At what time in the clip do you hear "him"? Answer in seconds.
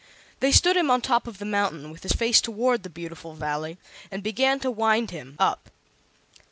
0.77-0.89, 5.11-5.35